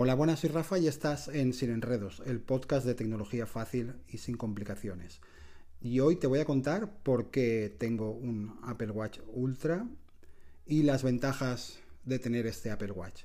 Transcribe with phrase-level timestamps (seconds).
[0.00, 4.18] Hola, buenas, soy Rafa y estás en Sin Enredos, el podcast de tecnología fácil y
[4.18, 5.20] sin complicaciones.
[5.80, 9.88] Y hoy te voy a contar por qué tengo un Apple Watch Ultra
[10.64, 13.24] y las ventajas de tener este Apple Watch.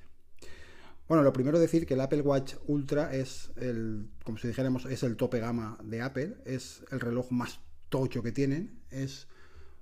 [1.07, 5.03] Bueno, lo primero decir que el Apple Watch Ultra es el, como si dijéramos, es
[5.03, 7.59] el tope gama de Apple, es el reloj más
[7.89, 9.27] tocho que tienen, es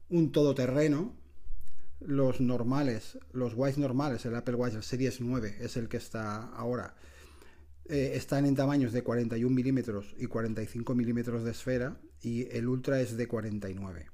[0.09, 1.15] un todoterreno
[2.05, 6.95] los normales, los Watch normales, el Apple Watch Series 9 es el que está ahora,
[7.85, 13.01] eh, están en tamaños de 41 milímetros y 45 milímetros de esfera y el Ultra
[13.01, 14.07] es de 49.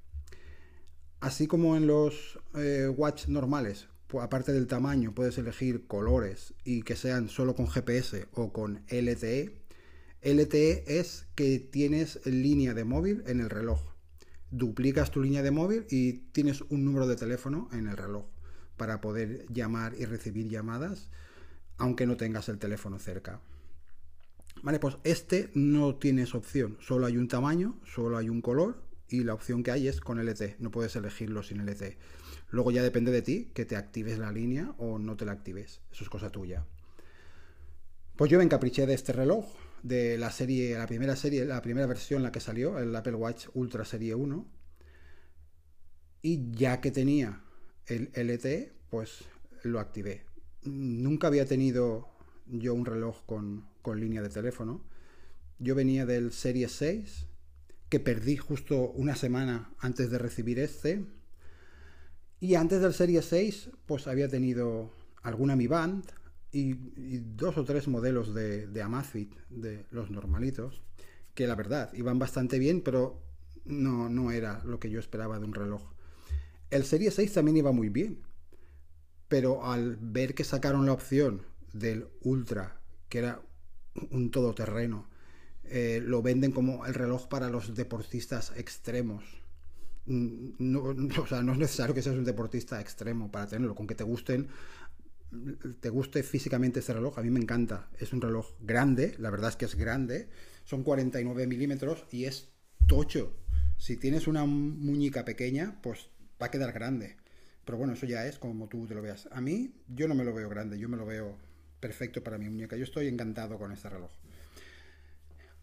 [1.20, 3.88] Así como en los eh, Watch normales,
[4.22, 9.62] aparte del tamaño, puedes elegir colores y que sean solo con GPS o con LTE.
[10.22, 13.97] LTE es que tienes línea de móvil en el reloj
[14.52, 18.26] duplicas tu línea de móvil y tienes un número de teléfono en el reloj
[18.78, 21.10] para poder llamar y recibir llamadas
[21.78, 23.40] aunque no tengas el teléfono cerca.
[24.64, 29.24] Vale, pues este no tienes opción, solo hay un tamaño, solo hay un color y
[29.24, 31.98] la opción que hay es con LT, no puedes elegirlo sin LT.
[32.50, 35.82] Luego ya depende de ti que te actives la línea o no te la actives,
[35.92, 36.66] eso es cosa tuya.
[38.16, 39.46] Pues yo me encapriché de este reloj,
[39.84, 43.48] de la serie, la primera serie, la primera versión, la que salió, el Apple Watch
[43.54, 44.46] Ultra Serie 1.
[46.22, 47.44] Y ya que tenía
[47.86, 49.26] el LTE, pues
[49.64, 50.26] lo activé.
[50.64, 52.10] Nunca había tenido
[52.48, 54.84] yo un reloj con, con línea de teléfono.
[55.60, 57.26] Yo venía del Serie 6,
[57.90, 61.06] que perdí justo una semana antes de recibir este.
[62.40, 64.92] Y antes del Serie 6, pues había tenido
[65.24, 66.06] alguna Mi Band,
[66.52, 70.82] y, dos o tres modelos de, de, Amazfit, de los normalitos,
[71.34, 73.22] que la verdad iban bastante bien, pero
[73.66, 75.82] no, no era lo que yo esperaba de un reloj.
[76.70, 78.20] El Serie 6 también iba muy bien,
[79.28, 82.80] pero al ver que sacaron la opción del Ultra,
[83.10, 83.42] que era
[84.12, 85.08] un todoterreno,
[85.66, 89.24] eh, lo venden como el reloj para los deportistas extremos.
[90.06, 90.82] Mm, no,
[91.22, 94.04] o sea, no es necesario que seas un deportista extremo para tenerlo, con que te
[94.04, 94.48] gusten
[95.80, 97.90] te guste físicamente este reloj, a mí me encanta.
[98.00, 100.30] Es un reloj grande, la verdad es que es grande,
[100.64, 102.50] son 49 milímetros y es
[102.88, 103.36] tocho.
[103.78, 106.10] Si tienes una muñeca pequeña, pues
[106.42, 107.18] va a quedar grande.
[107.66, 109.28] Pero bueno, eso ya es como tú te lo veas.
[109.32, 111.38] A mí, yo no me lo veo grande, yo me lo veo
[111.80, 112.78] perfecto para mi muñeca.
[112.78, 114.12] Yo estoy encantado con este reloj.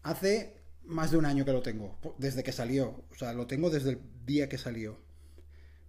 [0.03, 0.53] Hace
[0.83, 3.03] más de un año que lo tengo, desde que salió.
[3.09, 4.99] O sea, lo tengo desde el día que salió.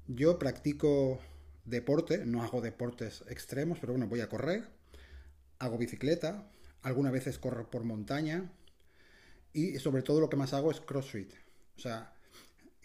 [0.08, 1.20] Yo practico
[1.66, 4.68] deporte, no hago deportes extremos, pero bueno, voy a correr,
[5.58, 6.48] hago bicicleta,
[6.82, 8.52] algunas veces corro por montaña
[9.52, 11.32] y sobre todo lo que más hago es CrossFit.
[11.76, 12.14] O sea,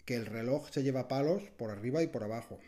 [0.04, 2.58] que el reloj se lleva palos por arriba y por abajo.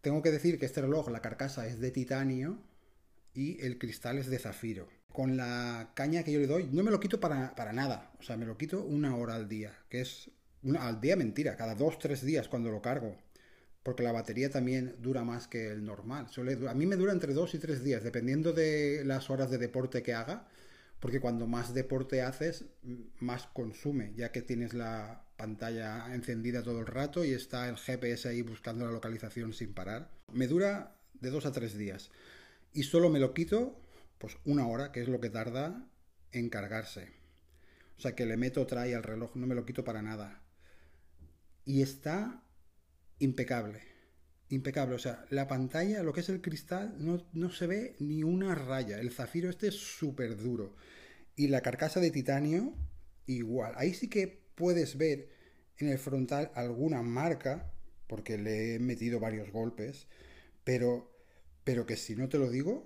[0.00, 2.58] Tengo que decir que este reloj, la carcasa es de titanio
[3.34, 4.88] y el cristal es de zafiro.
[5.12, 8.12] Con la caña que yo le doy, no me lo quito para, para nada.
[8.18, 10.30] O sea, me lo quito una hora al día, que es
[10.78, 13.16] al día mentira, cada dos, tres días cuando lo cargo
[13.84, 16.26] porque la batería también dura más que el normal.
[16.68, 20.02] a mí me dura entre dos y tres días, dependiendo de las horas de deporte
[20.02, 20.48] que haga,
[21.00, 22.64] porque cuando más deporte haces,
[23.20, 28.30] más consume, ya que tienes la pantalla encendida todo el rato y está el GPS
[28.30, 30.10] ahí buscando la localización sin parar.
[30.32, 32.10] Me dura de dos a tres días
[32.72, 33.78] y solo me lo quito
[34.16, 35.86] pues una hora, que es lo que tarda
[36.32, 37.12] en cargarse.
[37.98, 40.40] O sea que le meto trae al reloj, no me lo quito para nada.
[41.66, 42.43] Y está
[43.18, 43.80] impecable.
[44.48, 44.94] Impecable.
[44.94, 48.98] O sea, la pantalla, lo que es el cristal, no, se ve ni una raya.
[48.98, 50.76] El zafiro este es súper duro.
[51.36, 52.74] Y la carcasa de titanio,
[53.26, 53.74] igual.
[53.76, 55.30] Ahí sí que puedes ver
[55.78, 57.72] en el frontal alguna marca,
[58.06, 60.06] porque le he metido varios golpes,
[60.62, 61.10] pero,
[61.64, 62.84] pero que si no te lo digo,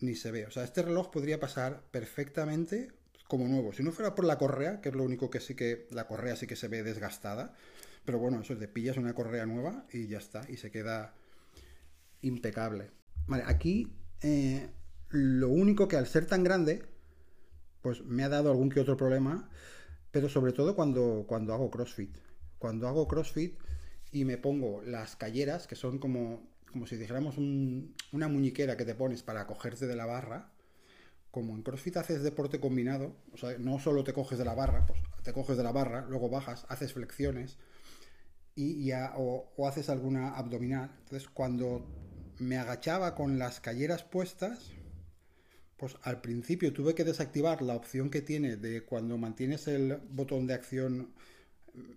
[0.00, 0.46] ni se ve.
[0.46, 2.88] O sea, este reloj podría pasar perfectamente
[3.28, 3.72] como nuevo.
[3.72, 6.36] Si no fuera por la correa, que es lo único que sí que la correa
[6.36, 7.54] sí que se ve desgastada,
[8.04, 11.14] pero bueno, eso te pillas una correa nueva y ya está, y se queda
[12.22, 12.90] impecable.
[13.26, 13.92] Vale, aquí
[14.22, 14.68] eh,
[15.08, 16.84] lo único que al ser tan grande,
[17.82, 19.48] pues me ha dado algún que otro problema,
[20.10, 22.16] pero sobre todo cuando, cuando hago CrossFit.
[22.58, 23.58] Cuando hago CrossFit
[24.12, 28.94] y me pongo las calleras, que son como, como si dijéramos una muñequera que te
[28.94, 30.50] pones para cogerte de la barra,
[31.30, 34.86] como en CrossFit haces deporte combinado, o sea, no solo te coges de la barra,
[34.86, 37.58] pues te coges de la barra, luego bajas, haces flexiones,
[38.54, 40.90] y o, haces alguna abdominal.
[41.00, 41.86] Entonces, cuando
[42.38, 44.70] me agachaba con las calleras puestas,
[45.76, 50.46] pues al principio tuve que desactivar la opción que tiene de cuando mantienes el botón
[50.46, 51.14] de acción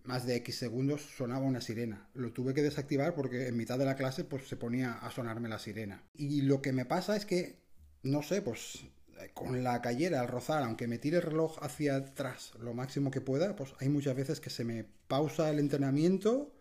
[0.03, 2.09] más de X segundos sonaba una sirena.
[2.15, 5.49] Lo tuve que desactivar porque en mitad de la clase pues se ponía a sonarme
[5.49, 6.03] la sirena.
[6.15, 7.59] Y lo que me pasa es que
[8.03, 8.85] no sé, pues
[9.33, 13.21] con la cayera al rozar, aunque me tire el reloj hacia atrás lo máximo que
[13.21, 16.53] pueda, pues hay muchas veces que se me pausa el entrenamiento,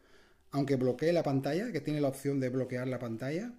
[0.50, 3.52] aunque bloquee la pantalla, que tiene la opción de bloquear la pantalla,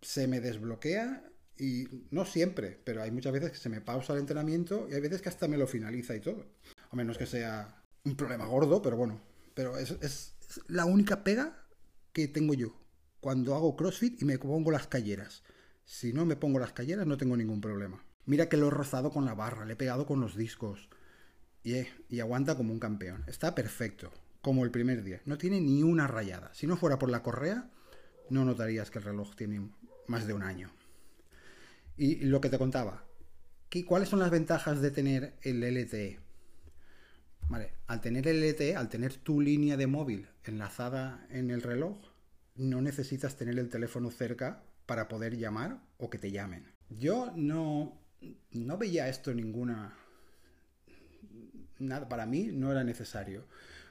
[0.00, 1.24] se me desbloquea
[1.58, 5.00] y no siempre, pero hay muchas veces que se me pausa el entrenamiento y hay
[5.00, 6.46] veces que hasta me lo finaliza y todo.
[6.90, 9.20] A menos que sea un problema gordo, pero bueno,
[9.54, 10.34] pero es, es
[10.68, 11.66] la única pega
[12.12, 12.78] que tengo yo
[13.20, 15.42] cuando hago CrossFit y me pongo las calleras.
[15.86, 18.04] Si no me pongo las calleras no tengo ningún problema.
[18.26, 20.90] Mira que lo he rozado con la barra, le he pegado con los discos.
[21.62, 23.24] Y, eh, y aguanta como un campeón.
[23.28, 24.12] Está perfecto,
[24.42, 25.22] como el primer día.
[25.24, 26.52] No tiene ni una rayada.
[26.54, 27.70] Si no fuera por la correa,
[28.28, 29.70] no notarías que el reloj tiene
[30.08, 30.72] más de un año.
[31.96, 33.04] Y lo que te contaba,
[33.86, 36.18] ¿cuáles son las ventajas de tener el LTE?
[37.48, 41.96] Vale, al tener el LTE, al tener tu línea de móvil enlazada en el reloj,
[42.56, 46.72] no necesitas tener el teléfono cerca para poder llamar o que te llamen.
[46.88, 48.00] Yo no,
[48.52, 49.96] no veía esto ninguna...
[51.78, 53.44] Nada, para mí no era necesario.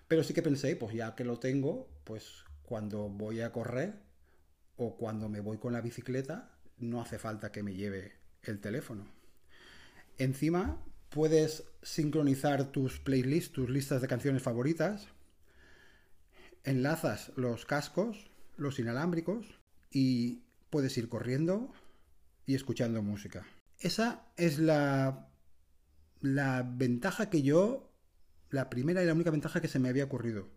[0.08, 4.02] Pero sí que pensé, pues ya que lo tengo, pues cuando voy a correr
[4.78, 9.06] o cuando me voy con la bicicleta, no hace falta que me lleve el teléfono.
[10.18, 15.08] Encima, puedes sincronizar tus playlists, tus listas de canciones favoritas,
[16.64, 19.60] enlazas los cascos, los inalámbricos
[19.92, 20.45] y
[20.75, 21.72] puedes ir corriendo
[22.45, 23.48] y escuchando música.
[23.80, 25.30] Esa es la,
[26.19, 27.94] la ventaja que yo,
[28.50, 30.50] la primera y la única ventaja que se me había ocurrido.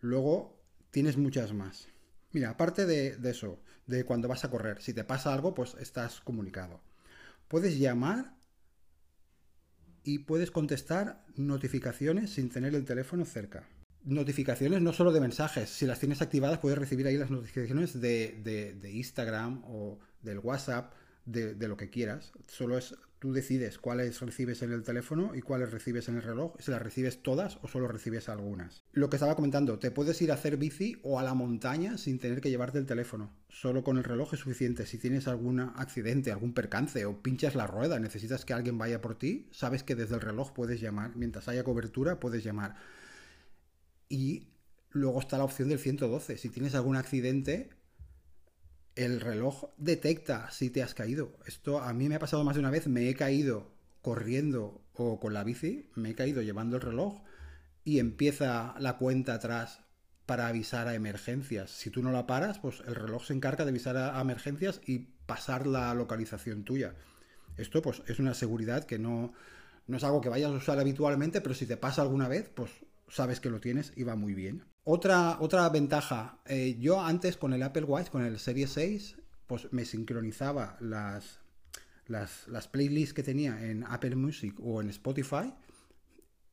[0.00, 1.88] Luego tienes muchas más.
[2.32, 5.76] Mira, aparte de, de, eso, de cuando vas a correr, si te pasa algo, pues
[5.80, 6.82] estás comunicado.
[7.48, 8.36] Puedes llamar
[10.04, 13.66] y puedes contestar notificaciones sin tener el teléfono cerca
[14.04, 18.90] notificaciones no solo de mensajes, si las tienes activadas puedes recibir ahí las notificaciones de,
[18.92, 20.92] Instagram o del WhatsApp,
[21.24, 22.32] de, lo que quieras.
[22.48, 26.56] Solo es tú decides cuáles recibes en el teléfono y cuáles recibes en el reloj,
[26.58, 28.82] si las recibes todas o solo recibes algunas.
[28.90, 32.18] Lo que estaba comentando, te puedes ir a hacer bici o a la montaña sin
[32.18, 33.32] tener que llevarte el teléfono.
[33.48, 34.86] Solo con el reloj es suficiente.
[34.86, 39.16] Si tienes algún accidente, algún percance o pinchas la rueda, necesitas que alguien vaya por
[39.16, 41.14] ti, sabes que desde el reloj puedes llamar.
[41.14, 42.74] Mientras haya cobertura, puedes llamar.
[44.12, 44.50] Y
[44.90, 46.36] luego está la opción del 112.
[46.36, 47.70] Si tienes algún accidente,
[48.94, 51.38] el reloj detecta si te has caído.
[51.46, 52.88] Esto a mí me ha pasado más de una vez.
[52.88, 53.72] Me he caído
[54.02, 57.22] corriendo o con la bici, me he caído llevando el reloj
[57.84, 59.80] y empieza la cuenta atrás
[60.26, 61.70] para avisar a emergencias.
[61.70, 64.98] Si tú no la paras, pues el reloj se encarga de avisar a emergencias y
[65.24, 66.96] pasar la localización tuya.
[67.56, 69.32] Esto pues es una seguridad que no,
[69.86, 72.70] no es algo que vayas a usar habitualmente, pero si te pasa alguna vez, pues
[73.12, 74.64] sabes que lo tienes y va muy bien.
[74.84, 79.16] Otra, otra ventaja, eh, yo antes con el Apple Watch, con el Series 6,
[79.46, 81.40] pues me sincronizaba las,
[82.06, 85.52] las, playlists que tenía en Apple Music o en Spotify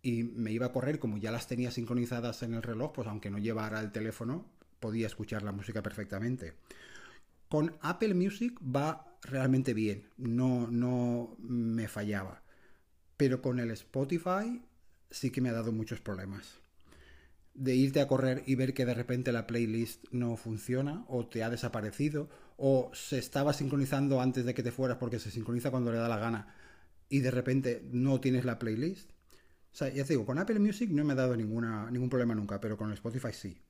[0.01, 3.31] y me iba a correr como ya las tenía sincronizadas en el reloj, pues aunque
[3.31, 4.45] no llevara el teléfono,
[4.81, 6.55] podía escuchar la música perfectamente.
[7.47, 12.44] Con Apple Music va realmente bien, no, no me fallaba.
[13.17, 14.62] Pero con el Spotify
[15.09, 16.59] sí que me ha dado muchos problemas.
[17.53, 21.44] De irte a correr y ver que de repente la playlist no funciona o te
[21.44, 25.91] ha desaparecido o se estaba sincronizando antes de que te fueras porque se sincroniza cuando
[25.91, 26.53] le da la gana
[27.10, 29.10] y de repente no tienes la playlist.
[29.72, 32.36] O sea, ya te digo, con Apple Music no me ha dado ninguna, ningún problema
[32.36, 33.62] nunca, pero con Spotify sí.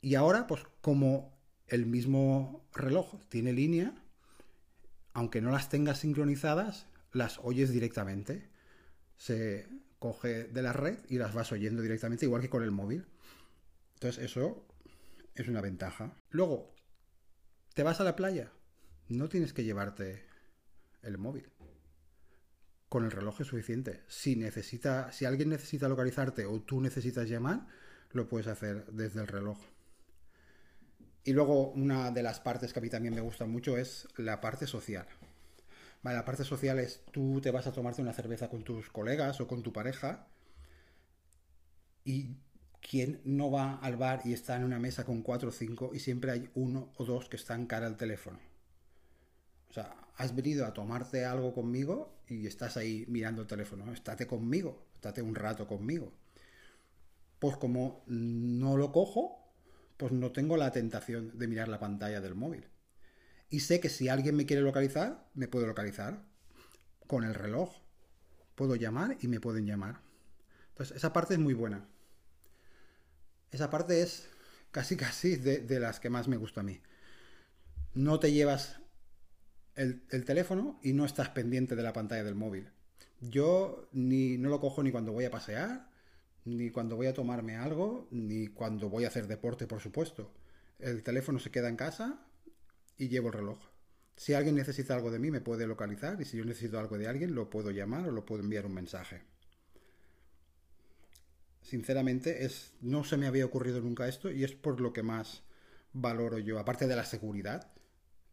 [0.00, 1.38] Y ahora, pues como
[1.68, 3.94] el mismo reloj tiene línea,
[5.14, 8.50] aunque no las tengas sincronizadas, las oyes directamente.
[9.16, 9.66] Se,
[9.98, 13.06] coge de la red y las vas oyendo directamente, igual que con el móvil.
[13.94, 14.66] Entonces eso
[15.34, 16.14] es una ventaja.
[16.30, 16.74] Luego,
[17.74, 18.52] te vas a la playa,
[19.08, 20.24] no tienes que llevarte
[21.02, 21.50] el móvil.
[22.88, 24.02] Con el reloj es suficiente.
[24.08, 27.66] Si necesita, si alguien necesita localizarte o tú necesitas llamar,
[28.12, 29.58] lo puedes hacer desde el reloj.
[31.24, 34.40] Y luego una de las partes que a mí también me gusta mucho es la
[34.40, 35.06] parte social
[36.12, 39.46] la parte social es tú te vas a tomarte una cerveza con tus colegas o
[39.46, 40.26] con tu pareja
[42.04, 42.36] y
[42.80, 46.00] quién no va al bar y está en una mesa con cuatro o cinco y
[46.00, 48.38] siempre hay uno o dos que están cara al teléfono.
[49.70, 53.92] O sea, has venido a tomarte algo conmigo y estás ahí mirando el teléfono.
[53.92, 56.12] Estate conmigo, estate un rato conmigo.
[57.38, 59.38] Pues como no lo cojo,
[59.96, 62.66] pues no tengo la tentación de mirar la pantalla del móvil
[63.48, 66.24] y sé que si alguien me quiere localizar, me puede localizar
[67.06, 67.74] con el reloj.
[68.54, 70.00] Puedo llamar y me pueden llamar.
[70.70, 71.86] Entonces, esa parte es muy buena.
[73.50, 74.28] Esa parte es
[74.70, 76.80] casi casi de, las que más me gusta a mí.
[77.94, 78.80] No te llevas
[79.74, 82.70] el, el teléfono y no estás pendiente de la pantalla del móvil.
[83.20, 85.88] Yo ni, no lo cojo ni cuando voy a pasear,
[86.44, 90.32] ni cuando voy a tomarme algo, ni cuando voy a hacer deporte, por supuesto.
[90.78, 92.26] El teléfono se queda en casa
[92.98, 93.58] y llevo el reloj.
[94.16, 97.06] Si alguien necesita algo de mí, me puede localizar y si yo necesito algo de
[97.06, 99.22] alguien, lo puedo llamar o lo puedo enviar un mensaje.
[101.60, 105.42] Sinceramente, es, no se me había ocurrido nunca esto y es por lo que más
[105.92, 106.58] valoro yo.
[106.58, 107.72] Aparte de la seguridad,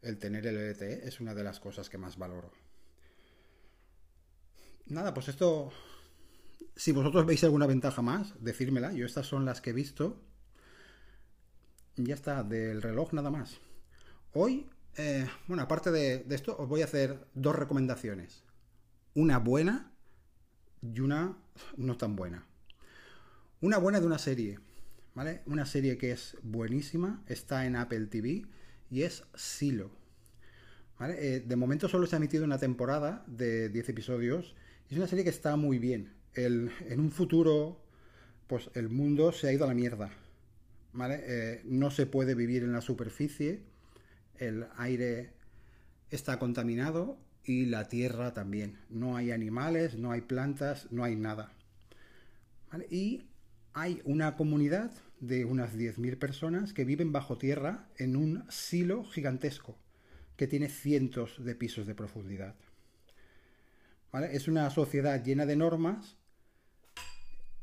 [0.00, 2.52] el tener el LTE es una de las cosas que más valoro.
[4.86, 5.72] Nada, pues esto,
[6.76, 8.92] si vosotros veis alguna ventaja más, decírmela.
[8.92, 10.22] Yo estas son las que he visto.
[11.96, 13.60] Ya está, del reloj nada más.
[14.36, 18.42] Hoy eh, bueno, aparte de, esto, os voy a hacer dos recomendaciones.
[19.14, 19.92] Una buena
[20.82, 21.38] y una
[21.76, 22.44] no tan buena.
[23.60, 24.58] Una buena de una serie,
[25.14, 25.42] ¿vale?
[25.46, 28.44] Una serie que es buenísima, está en Apple TV
[28.90, 29.90] y es Silo.
[31.00, 34.56] Eh, de momento solo se ha emitido una temporada de 10 episodios
[34.88, 36.12] y es una serie que está muy bien.
[36.34, 37.80] en un futuro,
[38.48, 40.10] pues el mundo se ha ido a la mierda.
[40.92, 41.22] ¿vale?
[41.24, 43.73] Eh, no se puede vivir en la superficie
[44.38, 45.32] el aire
[46.10, 48.78] está contaminado y la tierra también.
[48.88, 51.52] No hay animales, no hay plantas, no hay nada.
[52.90, 53.28] Y
[53.72, 59.78] hay una comunidad de unas 10.000 personas que viven bajo tierra en un silo gigantesco
[60.36, 62.54] que tiene cientos de pisos de profundidad.
[64.30, 66.16] Es una sociedad llena de normas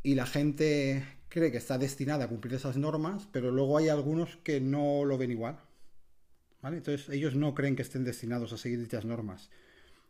[0.03, 4.37] y la gente cree que está destinada a cumplir esas normas, pero luego hay algunos
[4.37, 5.59] que no lo ven igual.
[6.63, 9.49] Entonces ellos no creen que estén destinados a seguir dichas normas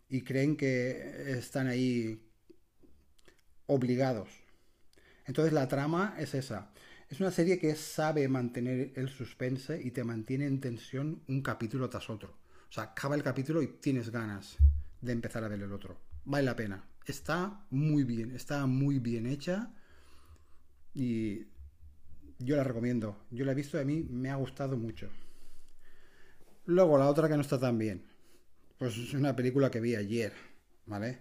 [0.09, 2.21] y creen que están ahí
[3.67, 4.29] obligados.
[5.25, 6.73] Entonces la trama es esa.
[7.09, 11.89] Es una serie que sabe mantener el suspense y te mantiene en tensión un capítulo
[11.89, 12.37] tras otro.
[12.69, 14.57] O sea, acaba el capítulo y tienes ganas
[15.01, 15.97] de empezar a ver el otro.
[16.25, 16.85] Vale la pena.
[17.05, 19.73] Está muy bien, está muy bien hecha
[20.93, 21.47] y
[22.39, 23.25] yo la recomiendo.
[23.31, 25.09] Yo la he visto y a mí me ha gustado mucho.
[26.65, 28.05] Luego la otra que no está tan bien.
[28.77, 30.33] Pues es una película que vi ayer,
[30.85, 31.19] ¿vale?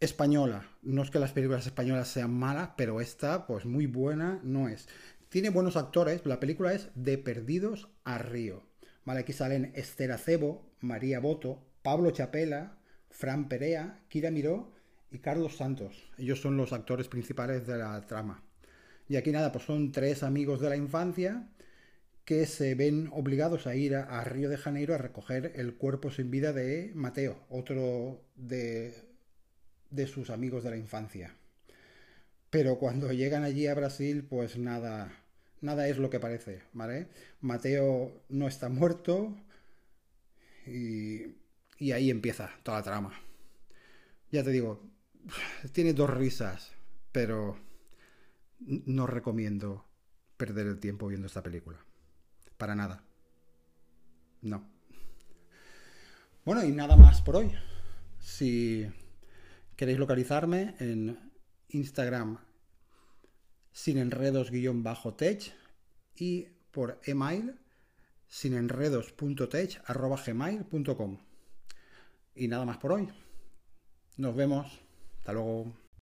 [0.00, 0.68] Española.
[0.82, 4.88] No es que las películas españolas sean malas, pero esta, pues muy buena, no es.
[5.28, 6.24] Tiene buenos actores.
[6.24, 8.62] La película es De Perdidos a Río.
[9.04, 9.20] ¿Vale?
[9.20, 12.78] Aquí salen Esther Acebo, María Boto, Pablo Chapela,
[13.10, 14.72] Fran Perea, Kira Miró
[15.10, 16.10] y Carlos Santos.
[16.18, 18.42] Ellos son los actores principales de la trama.
[19.08, 21.48] Y aquí nada, pues son tres amigos de la infancia
[22.26, 26.28] que se ven obligados a ir a, Río de Janeiro a recoger el cuerpo sin
[26.30, 28.92] vida de Mateo, otro de,
[29.90, 31.36] de sus amigos de la infancia.
[32.50, 35.12] Pero cuando llegan allí a Brasil, pues nada,
[35.60, 37.06] nada es lo que parece, ¿vale?
[37.40, 39.36] Mateo no está muerto
[40.66, 41.36] y,
[41.78, 43.20] y ahí empieza toda la trama.
[44.32, 44.82] Ya te digo,
[45.70, 46.72] tiene dos risas,
[47.12, 47.56] pero
[48.58, 49.86] no recomiendo
[50.36, 51.86] perder el tiempo viendo esta película.
[52.56, 53.04] Para nada.
[54.42, 54.68] No.
[56.44, 57.52] Bueno, y nada más por hoy.
[58.20, 58.86] Si
[59.76, 61.32] queréis localizarme en
[61.68, 62.38] Instagram
[63.72, 65.54] sin enredos-tech
[66.16, 67.58] y por email
[68.26, 71.18] sin enredos.tech.gmail.com.
[72.34, 73.08] Y nada más por hoy.
[74.16, 74.80] Nos vemos.
[75.18, 75.85] Hasta luego.